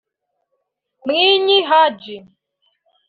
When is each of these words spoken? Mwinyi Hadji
Mwinyi 1.05 1.57
Hadji 1.69 2.15